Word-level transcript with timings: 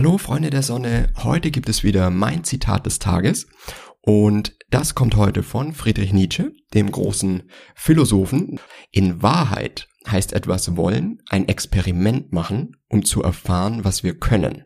Hallo 0.00 0.16
Freunde 0.16 0.48
der 0.48 0.62
Sonne, 0.62 1.12
heute 1.18 1.50
gibt 1.50 1.68
es 1.68 1.84
wieder 1.84 2.08
mein 2.08 2.42
Zitat 2.42 2.86
des 2.86 3.00
Tages 3.00 3.48
und 4.00 4.56
das 4.70 4.94
kommt 4.94 5.14
heute 5.14 5.42
von 5.42 5.74
Friedrich 5.74 6.14
Nietzsche, 6.14 6.54
dem 6.72 6.90
großen 6.90 7.50
Philosophen. 7.74 8.58
In 8.90 9.22
Wahrheit 9.22 9.88
heißt 10.08 10.32
etwas 10.32 10.74
wollen, 10.74 11.20
ein 11.28 11.48
Experiment 11.48 12.32
machen, 12.32 12.78
um 12.88 13.04
zu 13.04 13.22
erfahren, 13.22 13.84
was 13.84 14.02
wir 14.02 14.18
können. 14.18 14.64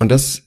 Und 0.00 0.08
das 0.08 0.44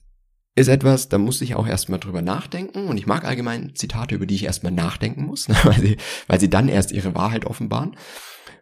ist 0.56 0.68
etwas, 0.68 1.08
da 1.08 1.20
muss 1.20 1.42
ich 1.42 1.54
auch 1.54 1.68
erstmal 1.68 2.00
drüber 2.00 2.24
nachdenken 2.24 2.88
und 2.88 2.98
ich 2.98 3.06
mag 3.06 3.26
allgemein 3.26 3.76
Zitate, 3.76 4.16
über 4.16 4.26
die 4.26 4.34
ich 4.34 4.46
erstmal 4.46 4.72
nachdenken 4.72 5.24
muss, 5.24 5.48
weil 5.66 5.80
sie, 5.80 5.98
weil 6.26 6.40
sie 6.40 6.50
dann 6.50 6.68
erst 6.68 6.92
ihre 6.92 7.14
Wahrheit 7.14 7.46
offenbaren. 7.46 7.96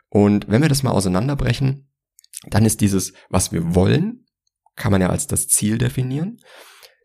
Und 0.10 0.50
wenn 0.50 0.62
wir 0.62 0.68
das 0.68 0.84
mal 0.84 0.92
auseinanderbrechen, 0.92 1.90
dann 2.50 2.66
ist 2.66 2.82
dieses, 2.82 3.14
was 3.30 3.54
wir 3.54 3.76
wollen, 3.76 4.25
kann 4.76 4.92
man 4.92 5.02
ja 5.02 5.10
als 5.10 5.28
das 5.28 5.48
Ziel 5.48 5.78
definieren. 5.78 6.40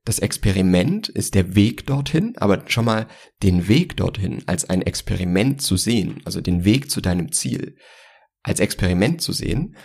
Das 0.05 0.19
Experiment 0.19 1.09
ist 1.09 1.35
der 1.35 1.55
Weg 1.55 1.87
dorthin, 1.87 2.37
aber 2.39 2.65
schon 2.69 2.87
mal 2.87 3.07
den 3.43 3.69
Weg 3.69 3.97
dorthin 3.97 4.43
als 4.47 4.69
ein 4.69 4.83
Experiment 4.83 5.61
zu 5.61 5.77
sehen, 5.77 6.23
also 6.25 6.41
den 6.41 6.65
Weg 6.65 6.91
zu 6.91 7.01
deinem 7.01 7.33
Ziel 7.33 7.77
als 8.43 8.61
Experiment 8.61 9.21
zu 9.21 9.33
sehen, 9.33 9.77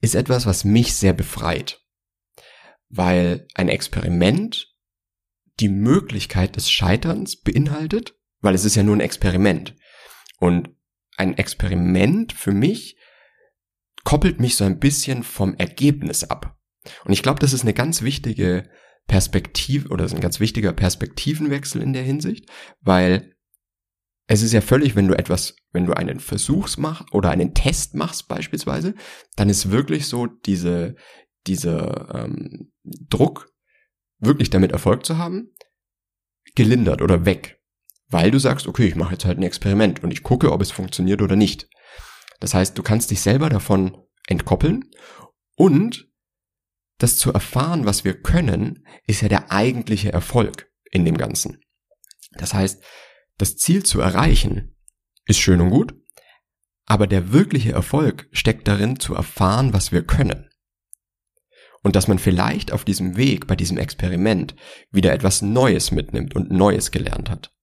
ist 0.00 0.14
etwas, 0.14 0.46
was 0.46 0.64
mich 0.64 0.94
sehr 0.94 1.14
befreit. 1.14 1.80
Weil 2.88 3.46
ein 3.54 3.68
Experiment 3.68 4.68
die 5.60 5.68
Möglichkeit 5.68 6.56
des 6.56 6.70
Scheiterns 6.70 7.40
beinhaltet, 7.40 8.14
weil 8.40 8.54
es 8.54 8.64
ist 8.64 8.76
ja 8.76 8.82
nur 8.82 8.96
ein 8.96 9.00
Experiment. 9.00 9.76
Und 10.38 10.70
ein 11.16 11.36
Experiment 11.36 12.32
für 12.32 12.52
mich 12.52 12.96
koppelt 14.04 14.40
mich 14.40 14.56
so 14.56 14.64
ein 14.64 14.78
bisschen 14.78 15.22
vom 15.22 15.54
Ergebnis 15.54 16.24
ab. 16.24 16.58
Und 17.04 17.12
ich 17.12 17.22
glaube, 17.22 17.40
das 17.40 17.52
ist 17.52 17.62
eine 17.62 17.74
ganz 17.74 18.02
wichtige 18.02 18.68
Perspektive 19.06 19.88
oder 19.88 20.04
ist 20.04 20.14
ein 20.14 20.20
ganz 20.20 20.40
wichtiger 20.40 20.72
Perspektivenwechsel 20.72 21.82
in 21.82 21.92
der 21.92 22.02
Hinsicht, 22.02 22.48
weil 22.80 23.34
es 24.26 24.42
ist 24.42 24.52
ja 24.52 24.60
völlig, 24.60 24.94
wenn 24.94 25.08
du 25.08 25.18
etwas, 25.18 25.56
wenn 25.72 25.86
du 25.86 25.92
einen 25.92 26.20
Versuchs 26.20 26.76
machst 26.76 27.12
oder 27.12 27.30
einen 27.30 27.52
Test 27.52 27.96
machst 27.96 28.28
beispielsweise, 28.28 28.94
dann 29.34 29.48
ist 29.48 29.72
wirklich 29.72 30.06
so 30.06 30.26
diese, 30.26 30.94
diese 31.48 32.06
ähm, 32.14 32.70
Druck, 32.84 33.50
wirklich 34.20 34.50
damit 34.50 34.70
Erfolg 34.70 35.04
zu 35.04 35.18
haben, 35.18 35.50
gelindert 36.54 37.02
oder 37.02 37.24
weg. 37.24 37.60
Weil 38.08 38.30
du 38.30 38.38
sagst, 38.38 38.68
okay, 38.68 38.86
ich 38.86 38.96
mache 38.96 39.12
jetzt 39.12 39.24
halt 39.24 39.38
ein 39.38 39.42
Experiment 39.42 40.04
und 40.04 40.12
ich 40.12 40.22
gucke, 40.22 40.52
ob 40.52 40.62
es 40.62 40.70
funktioniert 40.70 41.22
oder 41.22 41.34
nicht. 41.34 41.68
Das 42.38 42.54
heißt, 42.54 42.76
du 42.78 42.82
kannst 42.82 43.10
dich 43.10 43.20
selber 43.20 43.48
davon 43.48 43.96
entkoppeln 44.28 44.90
und 45.56 46.09
das 47.02 47.16
zu 47.16 47.32
erfahren, 47.32 47.86
was 47.86 48.04
wir 48.04 48.20
können, 48.20 48.86
ist 49.06 49.22
ja 49.22 49.28
der 49.28 49.50
eigentliche 49.50 50.12
Erfolg 50.12 50.70
in 50.90 51.04
dem 51.04 51.16
Ganzen. 51.16 51.60
Das 52.32 52.54
heißt, 52.54 52.82
das 53.38 53.56
Ziel 53.56 53.82
zu 53.82 54.00
erreichen 54.00 54.76
ist 55.24 55.38
schön 55.38 55.60
und 55.60 55.70
gut, 55.70 55.94
aber 56.86 57.06
der 57.06 57.32
wirkliche 57.32 57.72
Erfolg 57.72 58.28
steckt 58.32 58.68
darin, 58.68 59.00
zu 59.00 59.14
erfahren, 59.14 59.72
was 59.72 59.92
wir 59.92 60.02
können. 60.02 60.50
Und 61.82 61.96
dass 61.96 62.08
man 62.08 62.18
vielleicht 62.18 62.72
auf 62.72 62.84
diesem 62.84 63.16
Weg, 63.16 63.46
bei 63.46 63.56
diesem 63.56 63.78
Experiment, 63.78 64.54
wieder 64.90 65.12
etwas 65.12 65.40
Neues 65.40 65.92
mitnimmt 65.92 66.36
und 66.36 66.50
Neues 66.50 66.90
gelernt 66.90 67.30
hat. 67.30 67.54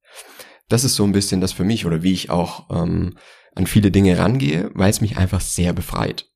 Das 0.69 0.83
ist 0.83 0.95
so 0.95 1.03
ein 1.03 1.11
bisschen 1.11 1.41
das 1.41 1.51
für 1.51 1.63
mich 1.63 1.85
oder 1.85 2.01
wie 2.01 2.13
ich 2.13 2.29
auch 2.31 2.69
ähm, 2.71 3.17
an 3.53 3.67
viele 3.67 3.91
Dinge 3.91 4.17
rangehe, 4.17 4.71
weil 4.73 4.89
es 4.89 5.01
mich 5.01 5.17
einfach 5.17 5.41
sehr 5.41 5.73
befreit. 5.73 6.31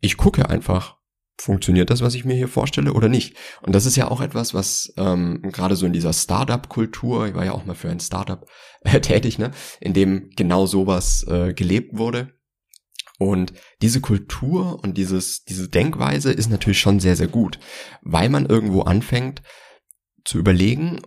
Ich 0.00 0.16
gucke 0.16 0.48
einfach, 0.48 0.98
funktioniert 1.38 1.90
das, 1.90 2.00
was 2.00 2.14
ich 2.14 2.24
mir 2.24 2.34
hier 2.34 2.48
vorstelle 2.48 2.92
oder 2.92 3.08
nicht? 3.08 3.36
Und 3.62 3.74
das 3.74 3.86
ist 3.86 3.96
ja 3.96 4.10
auch 4.10 4.20
etwas, 4.20 4.54
was 4.54 4.92
ähm, 4.96 5.42
gerade 5.42 5.76
so 5.76 5.86
in 5.86 5.92
dieser 5.92 6.12
Startup-Kultur, 6.12 7.26
ich 7.26 7.34
war 7.34 7.44
ja 7.44 7.52
auch 7.52 7.64
mal 7.64 7.74
für 7.74 7.90
ein 7.90 8.00
Startup 8.00 8.48
äh, 8.82 9.00
tätig, 9.02 9.38
ne, 9.38 9.50
in 9.80 9.92
dem 9.92 10.30
genau 10.36 10.66
sowas 10.66 11.24
äh, 11.28 11.52
gelebt 11.54 11.98
wurde. 11.98 12.32
Und 13.18 13.52
diese 13.80 14.00
Kultur 14.00 14.82
und 14.82 14.98
dieses, 14.98 15.44
diese 15.44 15.68
Denkweise 15.68 16.32
ist 16.32 16.50
natürlich 16.50 16.80
schon 16.80 16.98
sehr, 16.98 17.16
sehr 17.16 17.28
gut, 17.28 17.58
weil 18.02 18.28
man 18.28 18.46
irgendwo 18.46 18.82
anfängt 18.82 19.42
zu 20.24 20.38
überlegen, 20.38 21.00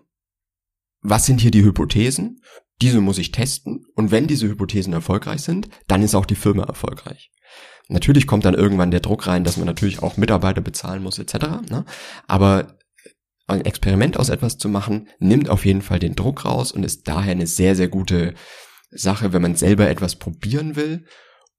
was 1.02 1.25
sind 1.25 1.41
hier 1.41 1.52
die 1.52 1.63
Hypothesen? 1.63 2.41
Diese 2.81 3.02
muss 3.02 3.18
ich 3.18 3.31
testen 3.31 3.85
und 3.96 4.12
wenn 4.12 4.28
diese 4.28 4.47
Hypothesen 4.47 4.94
erfolgreich 4.94 5.41
sind, 5.41 5.68
dann 5.88 6.03
ist 6.03 6.16
auch 6.16 6.25
die 6.25 6.35
Firma 6.35 6.63
erfolgreich. 6.63 7.31
Natürlich 7.90 8.28
kommt 8.28 8.46
dann 8.46 8.53
irgendwann 8.53 8.92
der 8.92 9.00
Druck 9.00 9.28
rein, 9.28 9.44
dass 9.44 9.58
man 9.58 9.66
natürlich 9.66 10.03
auch 10.03 10.18
Mitarbeiter 10.18 10.62
bezahlen 10.62 11.03
muss 11.03 11.20
etc. 11.20 11.34
Ne? 11.70 11.86
Aber 12.28 12.78
ein 13.48 13.64
Experiment 13.64 14.18
aus 14.18 14.30
etwas 14.30 14.58
zu 14.58 14.68
machen, 14.68 15.08
nimmt 15.20 15.50
auf 15.50 15.66
jeden 15.66 15.81
Fall 15.81 16.00
den 16.00 16.16
Druck 16.16 16.46
raus 16.46 16.72
und 16.72 16.84
ist 16.84 17.08
daher 17.08 17.31
eine 17.31 17.47
sehr, 17.47 17.76
sehr 17.76 17.88
gute 17.88 18.34
Sache, 18.92 19.31
wenn 19.31 19.42
man 19.42 19.56
selber 19.56 19.90
etwas 19.90 20.16
probieren 20.16 20.76
will, 20.76 21.06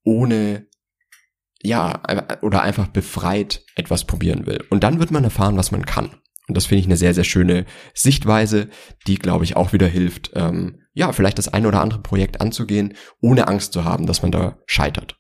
ohne 0.05 0.67
ja, 1.61 2.03
oder 2.43 2.63
einfach 2.63 2.89
befreit 2.89 3.65
etwas 3.75 4.05
probieren 4.05 4.47
will. 4.47 4.65
Und 4.71 4.85
dann 4.85 5.01
wird 5.01 5.11
man 5.11 5.25
erfahren, 5.25 5.57
was 5.57 5.73
man 5.73 5.85
kann. 5.85 6.11
Und 6.47 6.57
das 6.57 6.67
finde 6.67 6.81
ich 6.81 6.87
eine 6.87 6.97
sehr, 6.97 7.15
sehr 7.15 7.25
schöne 7.25 7.67
Sichtweise, 7.95 8.69
die, 9.07 9.17
glaube 9.17 9.45
ich, 9.45 9.57
auch 9.57 9.73
wieder 9.73 9.87
hilft, 9.87 10.31
ähm, 10.35 10.83
ja, 10.95 11.13
vielleicht 11.13 11.39
das 11.39 11.53
eine 11.53 11.69
oder 11.69 11.83
andere 11.83 12.01
Projekt 12.01 12.41
anzugehen, 12.41 12.95
ohne 13.21 13.49
Angst 13.49 13.73
zu 13.73 13.85
haben, 13.85 14.07
dass 14.07 14.23
man 14.23 14.33
da 14.33 14.59
scheitert. 14.67 15.18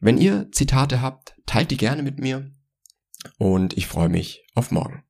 Wenn 0.00 0.18
ihr 0.18 0.50
Zitate 0.52 1.02
habt, 1.02 1.34
teilt 1.46 1.70
die 1.70 1.76
gerne 1.76 2.02
mit 2.02 2.18
mir 2.18 2.50
und 3.38 3.76
ich 3.76 3.86
freue 3.86 4.08
mich 4.08 4.46
auf 4.54 4.70
morgen. 4.70 5.04